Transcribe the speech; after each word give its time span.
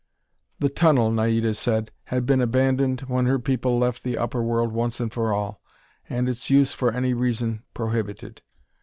The 0.57 0.69
tunnel, 0.69 1.11
Naida 1.11 1.53
said, 1.53 1.91
had 2.05 2.25
been 2.25 2.41
abandoned 2.41 3.01
when 3.01 3.27
her 3.27 3.37
people 3.37 3.77
left 3.77 4.01
the 4.03 4.17
upper 4.17 4.41
world 4.41 4.71
once 4.71 4.99
and 4.99 5.13
for 5.13 5.31
all, 5.31 5.61
and 6.09 6.27
its 6.27 6.49
use 6.49 6.73
for 6.73 6.91
any 6.91 7.13
reason 7.13 7.61
prohibited. 7.75 8.41